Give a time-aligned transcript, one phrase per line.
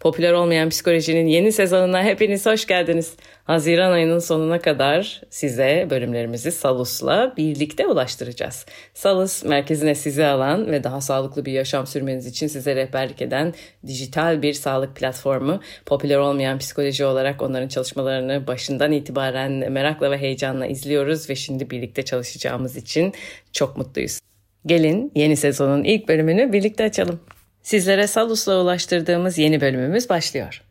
[0.00, 3.16] Popüler olmayan psikolojinin yeni sezonuna hepiniz hoş geldiniz.
[3.44, 8.66] Haziran ayının sonuna kadar size bölümlerimizi Salus'la birlikte ulaştıracağız.
[8.94, 13.54] Salus merkezine sizi alan ve daha sağlıklı bir yaşam sürmeniz için size rehberlik eden
[13.86, 15.60] dijital bir sağlık platformu.
[15.86, 22.04] Popüler olmayan psikoloji olarak onların çalışmalarını başından itibaren merakla ve heyecanla izliyoruz ve şimdi birlikte
[22.04, 23.12] çalışacağımız için
[23.52, 24.20] çok mutluyuz.
[24.66, 27.20] Gelin yeni sezonun ilk bölümünü birlikte açalım.
[27.68, 30.64] Sizlere Salus'la ulaştırdığımız yeni bölümümüz başlıyor.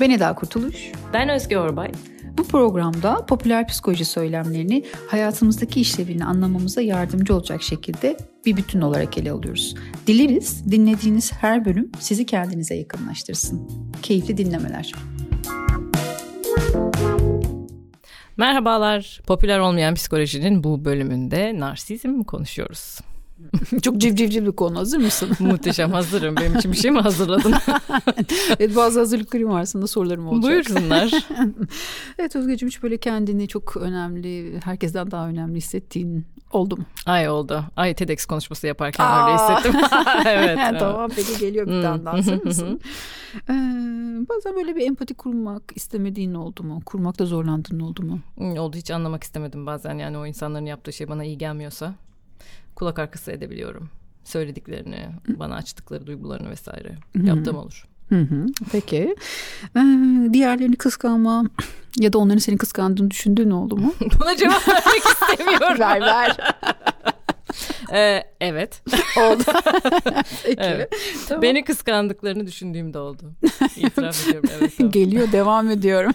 [0.00, 0.92] Ben Eda Kurtuluş.
[1.12, 1.90] Ben Özge Orbay.
[2.38, 9.32] Bu programda popüler psikoloji söylemlerini hayatımızdaki işlevini anlamamıza yardımcı olacak şekilde bir bütün olarak ele
[9.32, 9.74] alıyoruz.
[10.06, 13.68] Dileriz dinlediğiniz her bölüm sizi kendinize yakınlaştırsın.
[14.02, 14.92] Keyifli dinlemeler.
[18.36, 19.20] Merhabalar.
[19.26, 22.98] Popüler olmayan psikolojinin bu bölümünde narsizm konuşuyoruz.
[23.82, 24.78] Çok civcivci bir konu.
[24.78, 25.30] Hazır mısın?
[25.40, 26.36] Muhteşem hazırım.
[26.36, 27.54] Benim için bir şey mi hazırladın?
[28.58, 29.60] evet bazı hazırlıklarım var.
[29.60, 30.42] Aslında sorularım olacak.
[30.42, 31.10] Buyursunlar.
[32.18, 36.84] evet Özgeciğim hiç böyle kendini çok önemli, herkesten daha önemli hissettiğin oldu mu?
[37.06, 37.64] Ay oldu.
[37.76, 39.26] Ay TEDx konuşması yaparken Aa.
[39.26, 39.80] öyle hissettim.
[40.26, 40.58] evet.
[40.78, 42.14] tamam peki geliyor bir tane daha.
[42.14, 42.80] Hazır mısın?
[43.34, 43.52] ee,
[44.28, 46.82] bazen böyle bir empati kurmak istemediğin oldu mu?
[46.86, 48.20] Kurmakta zorlandığın oldu mu?
[48.58, 51.94] Oldu hiç anlamak istemedim bazen yani o insanların yaptığı şey bana iyi gelmiyorsa
[52.74, 53.90] kulak arkası edebiliyorum.
[54.24, 57.88] Söylediklerini, bana açtıkları duygularını vesaire yaptığım olur.
[58.10, 59.16] Hı hı, peki.
[59.76, 59.80] Ee,
[60.32, 61.44] diğerlerini kıskanma
[61.98, 63.94] ya da onların seni kıskandığını düşündüğün oldu mu?
[64.20, 65.78] Buna cevap vermek istemiyorum.
[65.80, 66.36] ver ver.
[67.92, 68.82] ee, evet.
[69.18, 69.42] Oldu.
[70.44, 70.62] Peki.
[70.62, 70.94] Evet.
[71.28, 71.42] Tamam.
[71.42, 73.32] Beni kıskandıklarını düşündüğüm de oldu.
[73.76, 74.50] İtiraf ediyorum.
[74.58, 74.92] Evet, tamam.
[74.92, 76.12] Geliyor devam ediyorum.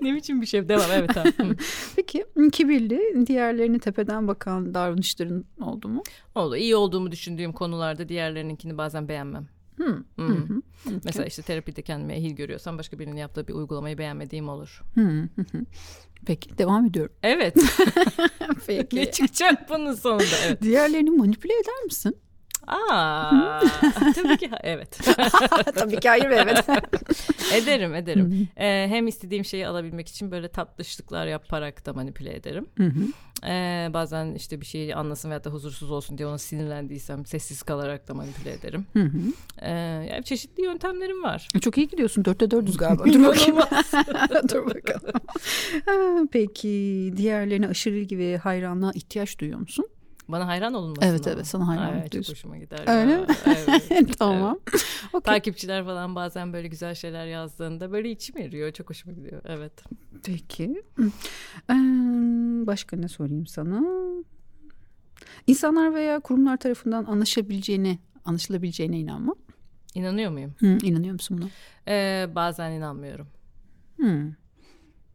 [0.00, 0.68] ne biçim bir şey?
[0.68, 1.54] Devam evet tamam.
[1.96, 6.02] Peki kibirli diğerlerini tepeden bakan davranışların oldu mu?
[6.34, 6.56] Oldu.
[6.56, 9.46] İyi olduğumu düşündüğüm konularda diğerlerininkini bazen beğenmem.
[9.76, 10.04] Hmm.
[10.16, 10.28] Hmm.
[10.28, 10.62] Hı hı.
[10.86, 11.00] Okay.
[11.04, 14.82] Mesela işte terapide kendime ehil görüyorsam başka birinin yaptığı bir uygulamayı beğenmediğim olur.
[14.94, 15.28] Hı.
[16.26, 17.14] Peki devam ediyorum.
[17.22, 17.56] Evet.
[18.66, 18.96] Peki.
[18.96, 20.24] ne çıkacak bunun sonunda?
[20.46, 20.62] Evet.
[20.62, 22.16] Diğerlerini manipüle eder misin?
[22.66, 23.60] Aa,
[24.14, 24.98] tabii ki evet.
[25.74, 26.64] tabii ki hayır evet.
[27.54, 28.48] ederim ederim.
[28.56, 32.66] Ee, hem istediğim şeyi alabilmek için böyle tatlışlıklar yaparak da manipüle ederim.
[33.46, 38.08] Ee, bazen işte bir şeyi anlasın veyahut da huzursuz olsun diye ona sinirlendiysem sessiz kalarak
[38.08, 38.86] da manipüle ederim.
[39.58, 39.70] Ee,
[40.10, 41.48] yani çeşitli yöntemlerim var.
[41.60, 42.24] Çok iyi gidiyorsun.
[42.24, 43.04] Dörtte dördüz galiba.
[43.12, 43.56] Dur bakayım.
[44.52, 46.28] Dur bakalım.
[46.32, 49.86] Peki diğerlerine aşırı ilgi ve hayranlığa ihtiyaç duyuyor musun?
[50.28, 52.84] Bana hayran olunması Evet evet sana hayran Ay, Çok hoşuma gider.
[52.86, 53.26] Öyle mi?
[53.46, 54.58] Evet, tamam.
[54.72, 54.84] Evet.
[55.12, 55.34] Okay.
[55.34, 58.72] Takipçiler falan bazen böyle güzel şeyler yazdığında böyle içim eriyor.
[58.72, 59.42] Çok hoşuma gidiyor.
[59.44, 59.72] Evet.
[60.24, 60.82] Peki.
[61.70, 61.74] Ee,
[62.66, 63.82] başka ne sorayım sana?
[65.46, 69.34] İnsanlar veya kurumlar tarafından anlaşabileceğine, anlaşılabileceğine inanma.
[69.94, 70.54] İnanıyor muyum?
[70.58, 71.48] Hı, inanıyor musun buna?
[71.88, 73.26] Ee, bazen inanmıyorum.
[74.00, 74.32] Hı.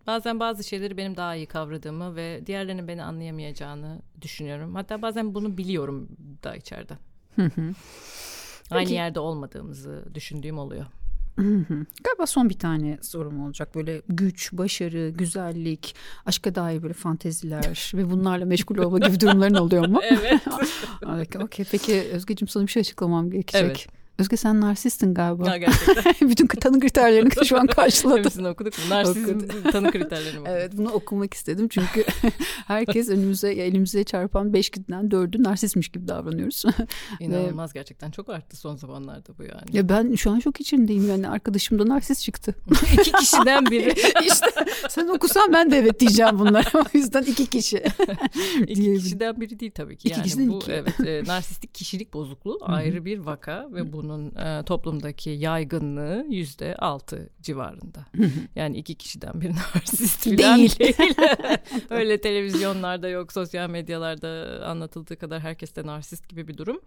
[0.10, 4.76] Bazen bazı şeyleri benim daha iyi kavradığımı ve diğerlerinin beni anlayamayacağını düşünüyorum.
[4.76, 6.10] Hatta bazen bunu biliyorum
[6.44, 6.98] da içeride.
[8.72, 8.94] Aynı Peki.
[8.94, 10.86] yerde olmadığımızı düşündüğüm oluyor.
[12.04, 13.76] Galiba son bir tane sorum olacak.
[13.76, 15.96] Böyle güç, başarı, güzellik,
[16.26, 20.00] aşka dair böyle fanteziler ve bunlarla meşgul olma gibi durumların oluyor mu?
[20.04, 20.42] evet.
[21.04, 21.66] okay, okay.
[21.72, 23.64] Peki Özgeciğim sana bir şey açıklamam gerekecek.
[23.66, 23.99] Evet.
[24.20, 25.50] Özge sen narsistin galiba.
[25.50, 26.30] Ya gerçekten.
[26.30, 28.24] Bütün tanı kriterlerini şu an karşıladım.
[28.24, 28.84] Hepsini okuduk mu?
[28.90, 29.40] Narsizm
[29.72, 30.56] tanı kriterlerini okuduk.
[30.56, 32.06] Evet bunu okumak istedim çünkü
[32.68, 36.64] herkes önümüze elimize çarpan beş kişiden dördü narsistmiş gibi davranıyoruz.
[37.20, 39.78] İnanılmaz gerçekten çok arttı son zamanlarda bu yani.
[39.78, 42.56] Ya ben şu an çok içindeyim yani arkadaşım da narsist çıktı.
[42.94, 43.94] iki kişiden biri.
[44.28, 44.48] işte
[44.90, 46.70] sen okusan ben de evet diyeceğim bunlara.
[46.76, 47.84] O yüzden iki kişi.
[48.68, 50.08] iki kişiden biri değil tabii ki.
[50.08, 50.72] İki yani kişiden bu, iki.
[50.72, 56.76] Evet e, narsistik kişilik bozukluğu ayrı bir vaka ve bunu bunun e, toplumdaki yaygınlığı yüzde
[56.76, 58.06] altı civarında.
[58.56, 60.38] yani iki kişiden bir narsist değil.
[60.38, 61.16] değil.
[61.90, 66.80] Öyle televizyonlarda yok, sosyal medyalarda anlatıldığı kadar herkeste narsist gibi bir durum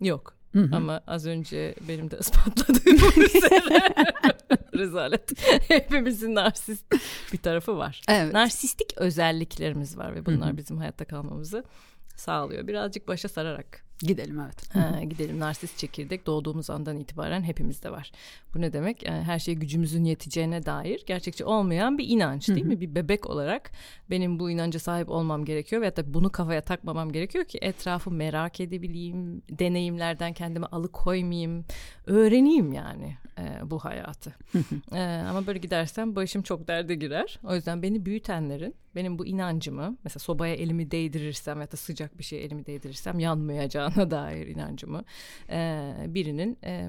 [0.00, 0.36] yok.
[0.72, 3.94] Ama az önce benim de ispatladığım üzere
[4.74, 5.32] rezalet.
[5.68, 6.84] Hepimizin narsist
[7.32, 8.00] bir tarafı var.
[8.08, 8.32] Evet.
[8.32, 11.64] Narsistik özelliklerimiz var ve bunlar bizim hayatta kalmamızı
[12.16, 12.66] sağlıyor.
[12.66, 14.74] Birazcık başa sararak Gidelim evet.
[14.74, 18.12] Ha, gidelim narsist çekirdek doğduğumuz andan itibaren hepimizde var.
[18.54, 19.02] Bu ne demek?
[19.02, 22.80] Yani her şey gücümüzün yeteceğine dair gerçekçi olmayan bir inanç değil mi?
[22.80, 23.70] Bir bebek olarak
[24.10, 28.60] benim bu inanca sahip olmam gerekiyor ve hatta bunu kafaya takmamam gerekiyor ki etrafı merak
[28.60, 31.64] edebileyim, deneyimlerden kendimi alıkoymayayım,
[32.06, 34.34] öğreneyim yani e, bu hayatı.
[34.94, 37.40] e, ama böyle gidersem başım çok derde girer.
[37.44, 42.24] O yüzden beni büyütenlerin benim bu inancımı mesela sobaya elimi değdirirsem ya da sıcak bir
[42.24, 43.18] şey elimi değdirirsem
[43.84, 45.04] yanmayacağına dair inancımı
[45.50, 46.88] e, birinin e,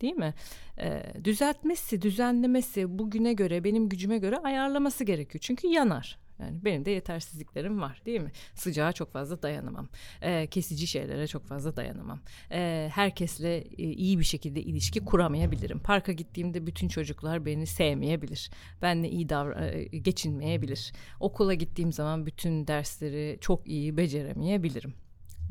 [0.00, 0.34] değil mi?
[0.78, 5.42] E, düzeltmesi, düzenlemesi bugüne göre, benim gücüme göre ayarlaması gerekiyor.
[5.42, 6.22] Çünkü yanar.
[6.40, 8.32] Yani benim de yetersizliklerim var değil mi?
[8.54, 9.88] Sıcağa çok fazla dayanamam.
[10.22, 12.20] Ee, kesici şeylere çok fazla dayanamam.
[12.52, 15.78] Ee, herkesle e, iyi bir şekilde ilişki kuramayabilirim.
[15.78, 18.50] Parka gittiğimde bütün çocuklar beni sevmeyebilir.
[18.82, 20.92] Benle iyi davran e, geçinmeyebilir.
[21.20, 24.94] Okula gittiğim zaman bütün dersleri çok iyi beceremeyebilirim.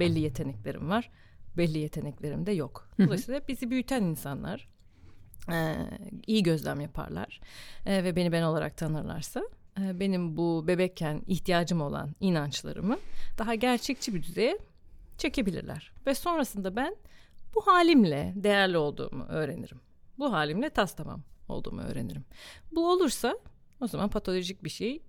[0.10, 1.12] Belli yeteneklerim var.
[1.58, 2.90] Belli yeteneklerim de yok.
[3.00, 4.68] Dolayısıyla bizi büyüten insanlar
[5.52, 5.76] e,
[6.28, 7.42] iyi gözlem yaparlar
[7.86, 9.44] e, ve beni ben olarak tanırlarsa
[9.82, 12.98] e, benim bu bebekken ihtiyacım olan inançlarımı
[13.38, 14.58] daha gerçekçi bir düzeye
[15.18, 15.92] çekebilirler.
[16.06, 16.96] Ve sonrasında ben
[17.56, 19.80] bu halimle değerli olduğumu öğrenirim.
[20.20, 22.26] Bu halimle tas tamam olduğumu öğrenirim.
[22.72, 23.38] Bu olursa
[23.82, 25.02] o zaman patolojik bir şey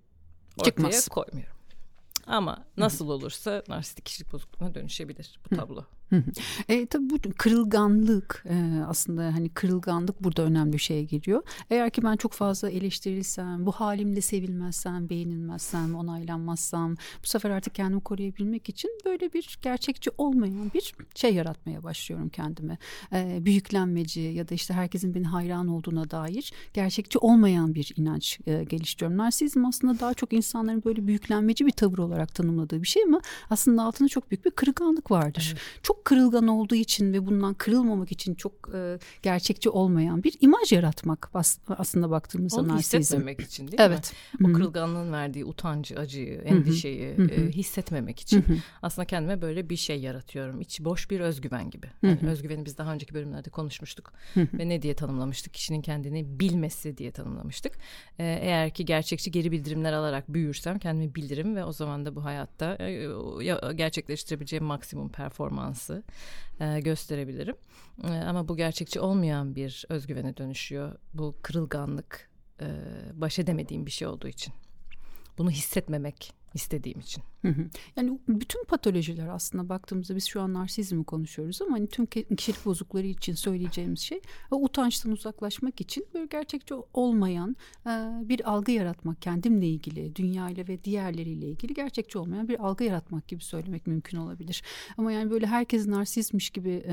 [0.59, 1.09] ortaya Çıkmaz.
[1.09, 1.57] koymuyorum.
[2.27, 5.85] Ama nasıl olursa narsistik kişilik bozukluğuna dönüşebilir bu tablo.
[6.69, 11.43] E, tabii bu kırılganlık e, aslında hani kırılganlık burada önemli bir şeye giriyor.
[11.71, 18.01] Eğer ki ben çok fazla eleştirilsem, bu halimde sevilmezsem, beğenilmezsem, onaylanmazsam bu sefer artık kendimi
[18.01, 22.79] koruyabilmek için böyle bir gerçekçi olmayan bir şey yaratmaya başlıyorum kendime.
[23.13, 28.65] E, büyüklenmeci ya da işte herkesin beni hayran olduğuna dair gerçekçi olmayan bir inanç e,
[28.65, 29.19] geliştiriyorum.
[29.19, 33.21] Narsizm aslında daha çok insanların böyle büyüklenmeci bir tavır olarak tanımladığı bir şey ama
[33.51, 35.49] aslında altında çok büyük bir kırılganlık vardır.
[35.53, 35.63] Evet.
[35.83, 41.31] Çok kırılgan olduğu için ve bundan kırılmamak için çok e, gerçekçi olmayan bir imaj yaratmak
[41.69, 42.99] aslında baktığımızda Onu narsizm.
[42.99, 44.13] hissetmemek için değil evet.
[44.39, 44.49] mi?
[44.51, 48.45] O kırılganlığın verdiği utancı, acıyı, endişeyi e, hissetmemek için
[48.83, 50.61] aslında kendime böyle bir şey yaratıyorum.
[50.61, 51.87] İçi boş bir özgüven gibi.
[52.03, 55.55] Yani özgüveni biz daha önceki bölümlerde konuşmuştuk ve ne diye tanımlamıştık?
[55.55, 57.73] Kişinin kendini bilmesi diye tanımlamıştık.
[58.19, 62.25] E, eğer ki gerçekçi geri bildirimler alarak büyürsem kendimi bilirim ve o zaman da bu
[62.25, 63.09] hayatta e,
[63.75, 65.09] gerçekleştirebileceğim maksimum
[65.83, 66.03] performansı
[66.61, 67.57] e, gösterebilirim.
[68.05, 70.97] E, ama bu gerçekçi olmayan bir özgüvene dönüşüyor.
[71.15, 72.31] Bu kırılganlık
[72.61, 72.67] e,
[73.15, 74.55] baş edemediğim bir şey olduğu için.
[75.39, 77.23] Bunu hissetmemek istediğim için.
[77.97, 83.07] Yani bütün patolojiler aslında baktığımızda biz şu an narsizmi konuşuyoruz ama hani tüm kişilik bozuklukları
[83.07, 84.21] için söyleyeceğimiz şey
[84.51, 87.57] utançtan uzaklaşmak için böyle gerçekçi olmayan
[88.29, 93.45] bir algı yaratmak kendimle ilgili, dünyayla ve diğerleriyle ilgili gerçekçi olmayan bir algı yaratmak gibi
[93.45, 94.63] söylemek mümkün olabilir.
[94.99, 96.85] Ama yani böyle herkes narsizmiş gibi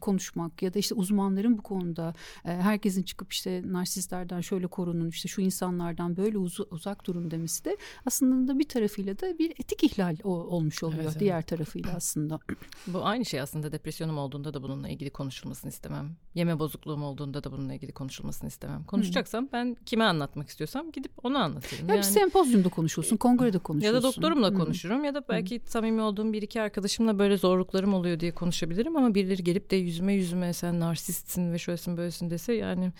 [0.00, 5.40] konuşmak ya da işte uzmanların bu konuda herkesin çıkıp işte narsistlerden şöyle korunun işte şu
[5.40, 6.38] insanlardan böyle
[6.70, 7.76] uzak durun demesi de
[8.06, 11.46] aslında da bir tarafıyla da bir etik ihlal olmuş oluyor evet, diğer evet.
[11.46, 12.38] tarafıyla aslında.
[12.86, 16.16] Bu aynı şey aslında depresyonum olduğunda da bununla ilgili konuşulmasını istemem.
[16.34, 18.84] Yeme bozukluğum olduğunda da bununla ilgili konuşulmasını istemem.
[18.84, 19.52] Konuşacaksam hmm.
[19.52, 21.88] ben kime anlatmak istiyorsam gidip onu anlatırım.
[21.88, 23.94] Ya yani, bir sempozyumda konuşulsun, kongrede konuşulsun.
[23.94, 24.58] Ya da doktorumla hmm.
[24.58, 25.66] konuşurum ya da belki hmm.
[25.66, 30.12] samimi olduğum bir iki arkadaşımla böyle zorluklarım oluyor diye konuşabilirim ama birileri gelip de yüzüme
[30.12, 32.92] yüzüme sen narsistsin ve şöylesin böylesin dese yani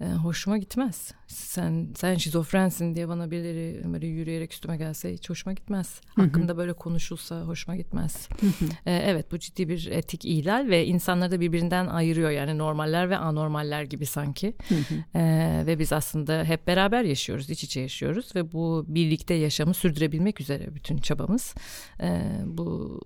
[0.00, 1.12] e, hoşuma gitmez.
[1.26, 6.00] Sen sen şizofrensin diye bana birileri böyle yürüyerek üstüme gelse hiç hoşuma gitmez.
[6.16, 8.28] Hakkında böyle konuşulsa hoşuma gitmez.
[8.86, 13.16] e, evet bu ciddi bir etik ihlal ve insanları da birbirinden ayırıyor yani normaller ve
[13.16, 14.54] anormaller gibi sanki.
[15.14, 20.40] e, ve biz aslında hep beraber yaşıyoruz, iç içe yaşıyoruz ve bu birlikte yaşamı sürdürebilmek
[20.40, 21.54] üzere bütün çabamız.
[22.00, 23.00] E, bu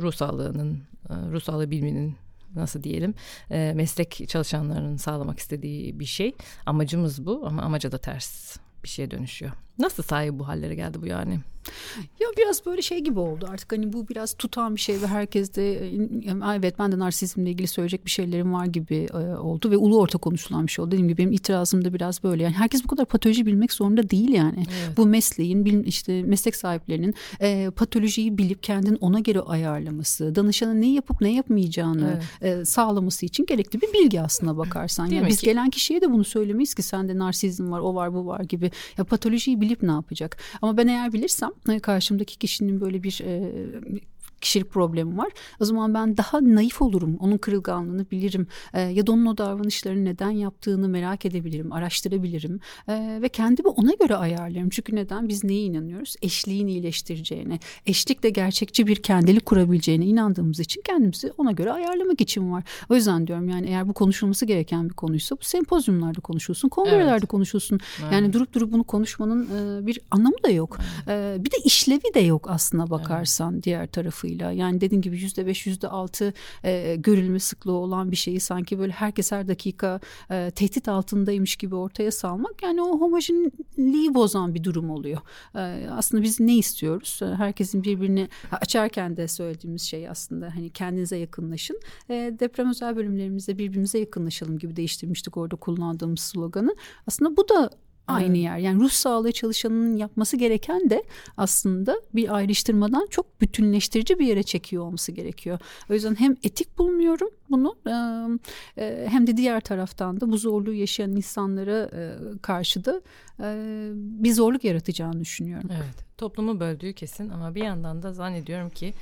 [0.00, 2.16] ruh sağlığının, e, ruh sağlığı biliminin
[2.56, 3.14] nasıl diyelim
[3.50, 6.34] e, meslek çalışanlarının sağlamak istediği bir şey.
[6.66, 9.65] Amacımız bu ama amaca da ters bir şeye dönüşüyor.
[9.78, 11.40] Nasıl sahi bu hallere geldi bu yani?
[12.20, 15.54] Ya biraz böyle şey gibi oldu artık hani bu biraz tutan bir şey ve herkes
[15.54, 15.90] de
[16.56, 20.18] evet ben de narsizmle ilgili söyleyecek bir şeylerim var gibi e, oldu ve ulu orta
[20.18, 20.90] konuşulan bir şey oldu.
[20.90, 24.28] Dediğim gibi benim itirazım da biraz böyle yani herkes bu kadar patoloji bilmek zorunda değil
[24.28, 24.66] yani.
[24.66, 24.96] Evet.
[24.96, 31.20] Bu mesleğin işte meslek sahiplerinin e, patolojiyi bilip kendini ona göre ayarlaması, danışana ne yapıp
[31.20, 32.60] ne yapmayacağını evet.
[32.60, 35.06] e, sağlaması için gerekli bir bilgi aslına bakarsan.
[35.06, 35.46] yani biz ki?
[35.46, 38.70] gelen kişiye de bunu söylemeyiz ki sende narsizm var, o var, bu var gibi.
[38.98, 40.36] Ya patolojiyi bilip ne yapacak?
[40.62, 41.50] Ama ben eğer bilirsem
[41.82, 43.22] karşımdaki kişinin böyle bir
[44.40, 45.28] kişilik problemi var.
[45.60, 47.16] O zaman ben daha naif olurum.
[47.20, 48.46] Onun kırılganlığını bilirim.
[48.74, 52.60] E, ya da onun o davranışları neden yaptığını merak edebilirim, araştırabilirim.
[52.88, 54.70] E, ve kendimi ona göre ayarlarım.
[54.70, 55.28] Çünkü neden?
[55.28, 56.16] Biz neye inanıyoruz?
[56.22, 62.64] Eşliğin iyileştireceğine, eşlikle gerçekçi bir kendilik kurabileceğine inandığımız için kendimizi ona göre ayarlamak için var.
[62.88, 67.26] O yüzden diyorum yani eğer bu konuşulması gereken bir konuysa bu sempozyumlarda konuşulsun, kongrelerde evet.
[67.26, 67.80] konuşulsun.
[68.02, 68.12] Evet.
[68.12, 70.78] Yani durup durup bunu konuşmanın e, bir anlamı da yok.
[71.06, 71.40] Evet.
[71.40, 73.64] E, bir de işlevi de yok aslına bakarsan evet.
[73.64, 74.35] diğer tarafıyla.
[74.44, 76.32] Yani dediğim gibi yüzde beş, yüzde altı
[76.64, 80.00] e, görülme sıklığı olan bir şeyi sanki böyle herkes her dakika
[80.30, 85.18] e, tehdit altındaymış gibi ortaya salmak yani o homojenliği bozan bir durum oluyor.
[85.54, 87.20] E, aslında biz ne istiyoruz?
[87.22, 91.80] E, herkesin birbirini açarken de söylediğimiz şey aslında hani kendinize yakınlaşın.
[92.10, 96.76] E, deprem özel bölümlerimizde birbirimize yakınlaşalım gibi değiştirmiştik orada kullandığımız sloganı.
[97.06, 97.70] Aslında bu da
[98.06, 98.58] aynı yer.
[98.58, 101.04] Yani ruh sağlığı çalışanının yapması gereken de
[101.36, 105.58] aslında bir ayrıştırmadan çok bütünleştirici bir yere çekiyor olması gerekiyor.
[105.90, 107.76] O yüzden hem etik bulmuyorum bunu
[109.06, 111.90] hem de diğer taraftan da bu zorluğu yaşayan insanlara
[112.42, 113.00] karşı da
[113.94, 115.70] bir zorluk yaratacağını düşünüyorum.
[115.72, 118.94] Evet toplumu böldüğü kesin ama bir yandan da zannediyorum ki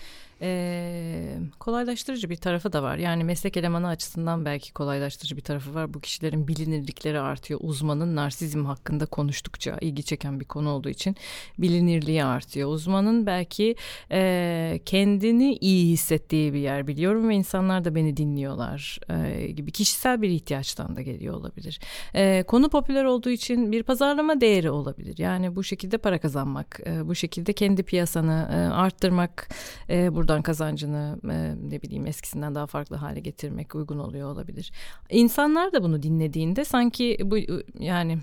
[0.44, 2.96] e, kolaylaştırıcı bir tarafı da var.
[2.96, 5.94] Yani meslek elemanı açısından belki kolaylaştırıcı bir tarafı var.
[5.94, 7.60] Bu kişilerin bilinirlikleri artıyor.
[7.62, 11.16] Uzmanın narsizm hakkında konuştukça ilgi çeken bir konu olduğu için
[11.58, 12.68] bilinirliği artıyor.
[12.68, 13.76] Uzmanın belki
[14.10, 20.22] e, kendini iyi hissettiği bir yer biliyorum ve insanlar da beni dinliyorlar e, gibi kişisel
[20.22, 21.80] bir ihtiyaçtan da geliyor olabilir.
[22.14, 25.18] E, konu popüler olduğu için bir pazarlama değeri olabilir.
[25.18, 29.48] Yani bu şekilde para kazanmak, e, bu şekilde kendi piyasanı e, arttırmak,
[29.90, 34.72] e, buradan kazancını e, ne bileyim eskisinden daha farklı hale getirmek uygun oluyor olabilir.
[35.10, 37.36] İnsanlar da bunu dinlediğinde sanki bu
[37.78, 38.18] yani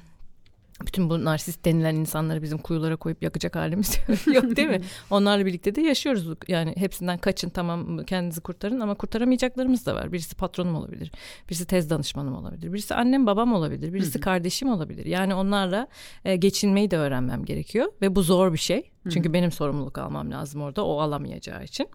[0.88, 3.98] bütün bu narsist denilen insanları bizim kuyulara koyup yakacak halimiz
[4.34, 4.82] yok değil mi?
[5.10, 6.28] Onlarla birlikte de yaşıyoruz.
[6.48, 10.12] Yani hepsinden kaçın tamam kendinizi kurtarın ama kurtaramayacaklarımız da var.
[10.12, 11.12] Birisi patronum olabilir.
[11.50, 12.74] Birisi tez danışmanım olabilir.
[12.74, 13.94] Birisi annem babam olabilir.
[13.94, 15.06] Birisi kardeşim olabilir.
[15.06, 15.88] Yani onlarla
[16.26, 18.92] e, geçinmeyi de öğrenmem gerekiyor ve bu zor bir şey.
[19.10, 21.90] Çünkü benim sorumluluk almam lazım orada o alamayacağı için.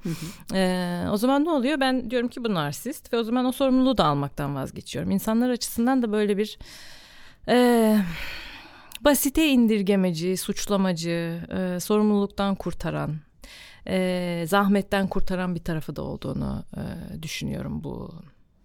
[0.55, 1.81] Ee, o zaman ne oluyor?
[1.81, 5.11] Ben diyorum ki bu narsist ve o zaman o sorumluluğu da almaktan vazgeçiyorum.
[5.11, 6.59] İnsanlar açısından da böyle bir...
[7.49, 7.99] E,
[9.07, 13.17] basite indirgemeci, suçlamacı, e, sorumluluktan kurtaran,
[13.89, 16.83] e, zahmetten kurtaran bir tarafı da olduğunu e,
[17.23, 18.15] düşünüyorum bu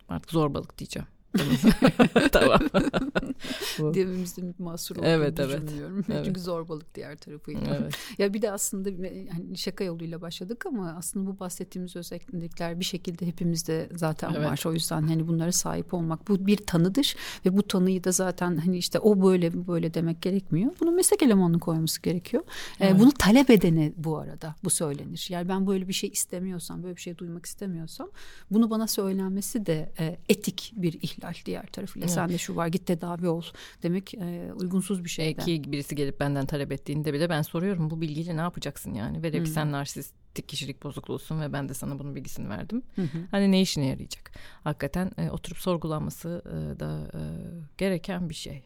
[0.10, 1.07] artık zorbalık diyeceğim.
[2.31, 2.59] tamam.
[3.79, 5.61] Devimizde mahsur olduğunu evet, evet.
[5.61, 6.05] düşünmüyorum.
[6.11, 6.25] Evet.
[6.25, 7.77] Çünkü zorbalık diğer tarafıyla.
[7.81, 7.93] Evet.
[8.17, 8.89] ya bir de aslında
[9.31, 14.47] hani şaka yoluyla başladık ama aslında bu bahsettiğimiz özellikler bir şekilde hepimizde zaten evet.
[14.47, 14.63] var.
[14.65, 18.77] O yüzden hani bunlara sahip olmak bu bir tanıdır ve bu tanıyı da zaten hani
[18.77, 20.71] işte o böyle böyle demek gerekmiyor.
[20.79, 22.43] Bunu meslek elemanının koyması gerekiyor.
[22.79, 22.95] Ee, evet.
[22.95, 25.27] Ee, bunu talep edene bu arada bu söylenir.
[25.29, 28.09] Yani ben böyle bir şey istemiyorsam, böyle bir şey duymak istemiyorsam
[28.51, 32.05] bunu bana söylenmesi de e, etik bir ihlal ihlal diğer tarafıyla.
[32.05, 32.13] Evet.
[32.13, 33.43] Sende şu var git tedavi ol
[33.83, 35.35] demek e, uygunsuz bir şey.
[35.35, 39.23] Ki birisi gelip benden talep ettiğinde bile ben soruyorum bu bilgiyle ne yapacaksın yani?
[39.31, 39.45] Ki hmm.
[39.45, 42.83] sen narsistik kişilik bozukluğusun ve ben de sana bunun bilgisini verdim.
[42.95, 43.01] Hı
[43.31, 44.31] Hani ne işine yarayacak?
[44.63, 47.21] Hakikaten e, oturup sorgulanması e, da e,
[47.77, 48.63] gereken bir şey.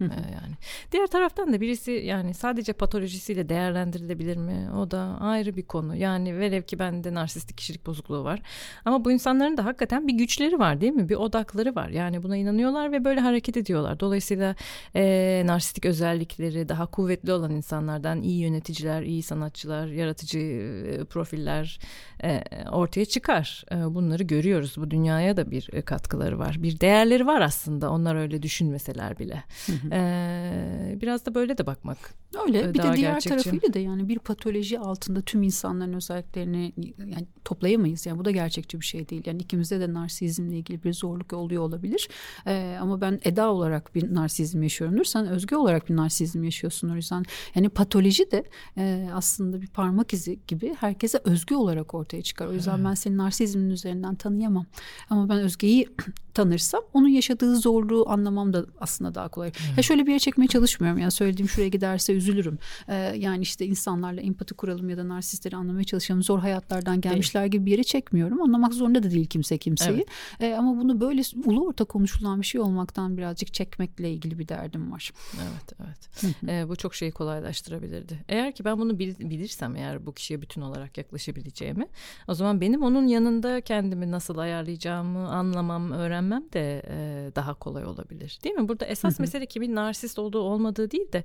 [0.00, 0.54] Ee, yani
[0.92, 4.68] diğer taraftan da birisi yani sadece patolojisiyle değerlendirilebilir mi?
[4.76, 5.96] O da ayrı bir konu.
[5.96, 8.40] Yani velev ki bende narsistik kişilik bozukluğu var.
[8.84, 11.08] Ama bu insanların da hakikaten bir güçleri var değil mi?
[11.08, 11.88] Bir odakları var.
[11.88, 14.00] Yani buna inanıyorlar ve böyle hareket ediyorlar.
[14.00, 14.54] Dolayısıyla
[14.94, 21.78] e, narsistik özellikleri daha kuvvetli olan insanlardan iyi yöneticiler, iyi sanatçılar, yaratıcı e, profiller
[22.22, 23.64] e, ortaya çıkar.
[23.72, 24.74] E, bunları görüyoruz.
[24.76, 26.62] Bu dünyaya da bir katkıları var.
[26.62, 27.90] Bir değerleri var aslında.
[27.90, 29.44] Onlar öyle düşünmeseler bile.
[29.92, 32.14] Ee, biraz da böyle de bakmak.
[32.46, 32.60] Öyle.
[32.60, 33.28] E, bir de diğer gerçekçi.
[33.28, 38.06] tarafıyla da yani bir patoloji altında tüm insanların özelliklerini yani toplayamayız.
[38.06, 39.22] Yani bu da gerçekçi bir şey değil.
[39.26, 42.08] Yani ikimizde de narsizmle ilgili bir zorluk oluyor olabilir.
[42.46, 45.04] Ee, ama ben Eda olarak bir narsizm yaşıyorumdur.
[45.04, 46.88] Sen Özge olarak bir narsizm yaşıyorsun.
[46.88, 47.24] O yüzden
[47.54, 48.44] yani patoloji de
[48.76, 52.46] e, aslında bir parmak izi gibi herkese özgü olarak ortaya çıkar.
[52.46, 54.66] O yüzden ben senin narsizmin üzerinden tanıyamam.
[55.10, 55.88] Ama ben Özge'yi
[56.34, 59.52] tanırsam onun yaşadığı zorluğu anlamam da aslında daha kolay.
[59.52, 59.76] Hmm.
[59.76, 61.00] Ya şöyle bir yere çekmeye çalışmıyorum.
[61.00, 62.58] Yani söylediğim şuraya giderse üzülürüm.
[62.88, 66.22] Ee, yani işte insanlarla empati kuralım ya da narsistleri anlamaya çalışalım.
[66.22, 67.52] Zor hayatlardan gelmişler değil.
[67.52, 68.42] gibi bir yere çekmiyorum.
[68.42, 69.96] Anlamak zorunda da değil kimse kimseyi.
[69.96, 70.08] Evet.
[70.40, 74.92] Ee, ama bunu böyle ulu orta konuşulan bir şey olmaktan birazcık çekmekle ilgili bir derdim
[74.92, 75.12] var.
[75.34, 76.34] Evet evet.
[76.48, 78.24] ee, bu çok şeyi kolaylaştırabilirdi.
[78.28, 81.86] Eğer ki ben bunu bilirsem eğer bu kişiye bütün olarak yaklaşabileceğimi
[82.28, 88.38] o zaman benim onun yanında kendimi nasıl ayarlayacağımı anlamam, öğrenmem de e, daha kolay olabilir.
[88.44, 88.68] Değil mi?
[88.68, 91.24] Burada esas mesele kimin narsist olduğu olmadığı değil de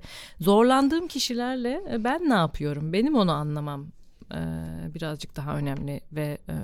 [0.80, 2.92] zorlandığım kişilerle e, ben ne yapıyorum?
[2.92, 3.86] Benim onu anlamam
[4.34, 6.54] e, birazcık daha önemli ve e,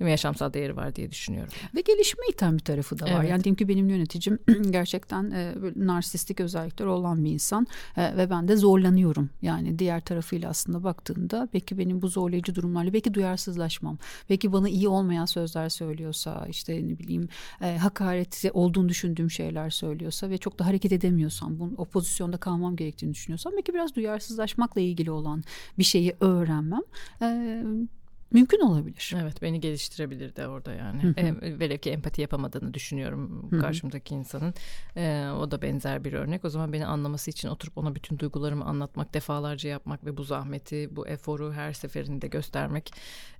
[0.00, 1.52] yaşamsal değeri var diye düşünüyorum.
[1.74, 3.10] Ve gelişme iten bir tarafı da var.
[3.20, 3.30] Evet.
[3.30, 4.38] Yani diyelim ki benim yöneticim
[4.70, 9.30] gerçekten e, böyle narsistik özellikler olan bir insan e, ve ben de zorlanıyorum.
[9.42, 13.98] Yani diğer tarafıyla aslında baktığında belki benim bu zorlayıcı durumlarla belki duyarsızlaşmam.
[14.30, 17.28] Belki bana iyi olmayan sözler söylüyorsa işte ne bileyim
[17.60, 22.76] e, hakaret olduğunu düşündüğüm şeyler söylüyorsa ve çok da hareket edemiyorsam bunun o pozisyonda kalmam
[22.76, 25.44] gerektiğini düşünüyorsam belki biraz duyarsızlaşmakla ilgili olan
[25.78, 26.82] bir şeyi öğrenmem
[27.20, 27.88] Um.
[28.32, 29.14] Mümkün olabilir.
[29.16, 31.02] Evet beni geliştirebilir de orada yani.
[31.02, 31.14] Hı hı.
[31.20, 33.60] E, velev ki empati yapamadığını düşünüyorum hı hı.
[33.60, 34.54] karşımdaki insanın.
[34.96, 36.44] E, o da benzer bir örnek.
[36.44, 40.96] O zaman beni anlaması için oturup ona bütün duygularımı anlatmak, defalarca yapmak ve bu zahmeti,
[40.96, 42.94] bu eforu her seferinde göstermek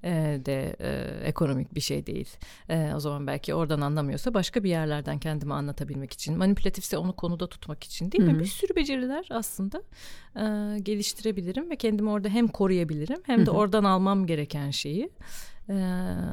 [0.05, 0.11] e,
[0.45, 2.29] de e, ekonomik bir şey değil.
[2.69, 7.47] E, o zaman belki oradan anlamıyorsa başka bir yerlerden kendimi anlatabilmek için, manipülatifse onu konuda
[7.47, 8.33] tutmak için değil hı hı.
[8.33, 8.41] mi?
[8.41, 9.83] Bir sürü beceriler aslında
[10.37, 15.11] e, geliştirebilirim ve kendimi orada hem koruyabilirim hem de oradan almam gereken şeyi
[15.69, 15.75] e,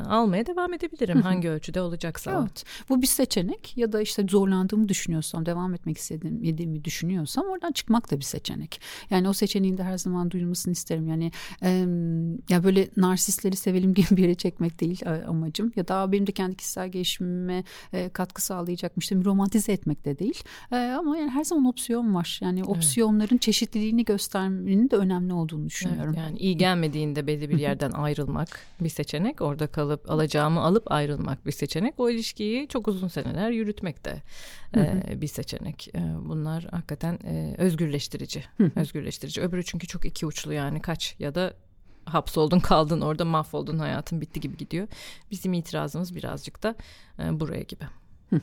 [0.10, 2.40] almaya devam edebilirim hangi ölçüde olacaksa.
[2.42, 2.64] Evet.
[2.90, 8.18] Bu bir seçenek ya da işte zorlandığımı düşünüyorsam, devam etmek istediğimi düşünüyorsam oradan çıkmak da
[8.18, 8.82] bir seçenek.
[9.10, 11.08] Yani o seçeneğin de her zaman duyulmasını isterim.
[11.08, 11.32] Yani
[11.64, 11.70] e,
[12.50, 15.72] ya böyle narsistleri sevelim gibi bir yere çekmek değil amacım.
[15.76, 19.06] Ya da benim de kendi kişisel gelişimime e, katkı sağlayacakmış.
[19.06, 20.44] İşte romantize etmek de değil.
[20.72, 22.40] E, ama yani her zaman opsiyon var.
[22.42, 23.42] Yani opsiyonların evet.
[23.42, 26.14] çeşitliliğini göstermenin de önemli olduğunu düşünüyorum.
[26.18, 29.42] Evet, yani iyi gelmediğinde belli bir yerden ayrılmak bir seçenek seçenek.
[29.42, 32.00] Orada kalıp alacağımı alıp ayrılmak bir seçenek.
[32.00, 34.22] O ilişkiyi çok uzun seneler yürütmek de
[34.76, 35.88] e, bir seçenek.
[35.96, 38.44] E, bunlar hakikaten e, özgürleştirici.
[38.76, 39.42] özgürleştirici.
[39.42, 41.54] Öbürü çünkü çok iki uçlu yani kaç ya da
[42.06, 44.88] hapsoldun kaldın orada mahvoldun hayatın bitti gibi gidiyor.
[45.32, 46.76] Bizim itirazımız birazcık da
[47.20, 48.01] e, buraya gibi.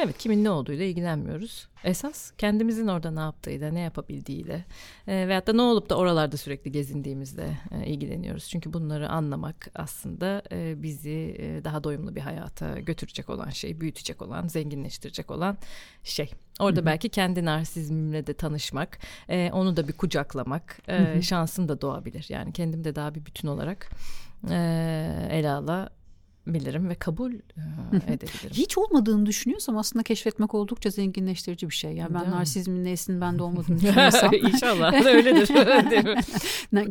[0.00, 1.68] Evet kimin ne olduğuyla ilgilenmiyoruz.
[1.84, 4.64] Esas kendimizin orada ne yaptığıyla, ne yapabildiğiyle
[5.06, 8.48] e, veyahut da ne olup da oralarda sürekli gezindiğimizle e, ilgileniyoruz.
[8.48, 14.22] Çünkü bunları anlamak aslında e, bizi e, daha doyumlu bir hayata götürecek olan şey, büyütecek
[14.22, 15.58] olan, zenginleştirecek olan
[16.02, 16.30] şey.
[16.60, 16.86] Orada Hı-hı.
[16.86, 22.26] belki kendi narsizmimle de tanışmak, e, onu da bir kucaklamak e, şansım da doğabilir.
[22.28, 23.90] Yani kendim de daha bir bütün olarak
[24.50, 25.90] e, ele ala
[26.54, 27.32] bilirim ve kabul
[27.92, 28.50] edebilirim.
[28.50, 31.92] Hiç olmadığını düşünüyorsam aslında keşfetmek oldukça zenginleştirici bir şey.
[31.92, 34.32] Yani ben Değil narsizmin nesinin bende olmadığını düşünüyorsam.
[34.34, 35.48] İnşallah öyledir.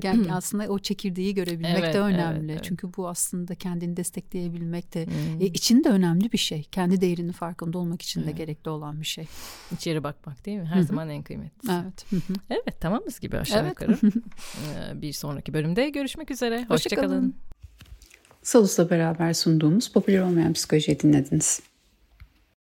[0.03, 2.51] yani aslında o çekirdeği görebilmek evet, de önemli.
[2.51, 5.41] Evet, Çünkü bu aslında kendini destekleyebilmek de hmm.
[5.41, 6.63] e, için de önemli bir şey.
[6.63, 9.25] Kendi değerinin farkında olmak için de gerekli olan bir şey.
[9.73, 10.65] İçeri bakmak değil mi?
[10.65, 11.73] Her zaman en kıymetlisi.
[11.73, 12.05] Evet.
[12.49, 13.69] evet tamamız gibi aşağı evet.
[13.69, 13.97] yukarı.
[15.01, 16.65] bir sonraki bölümde görüşmek üzere.
[16.65, 17.25] Hoşçakalın.
[17.25, 17.56] Hoşça
[18.47, 21.61] Salus'la beraber sunduğumuz popüler olmayan psikolojiyi dinlediniz.